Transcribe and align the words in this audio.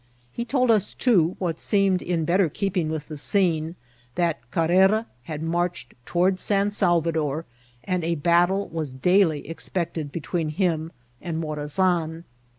He 0.31 0.45
told 0.45 0.71
us, 0.71 0.95
too, 0.95 1.35
what 1.37 1.59
seem 1.59 1.93
ed 1.93 2.01
in 2.01 2.25
better 2.25 2.49
keeping 2.49 2.89
with 2.89 3.07
the 3.07 3.17
scene, 3.17 3.75
that 4.15 4.49
Carrera 4.49 5.05
had 5.25 5.43
inarched 5.43 5.93
toward 6.07 6.37
8t. 6.37 6.71
Salvador, 6.71 7.45
and 7.83 8.03
a 8.03 8.15
battle 8.15 8.67
was 8.69 8.91
daily 8.91 9.47
expected 9.47 10.11
between 10.11 10.49
him 10.49 10.91
and 11.21 11.39
Morazan. 11.39 12.23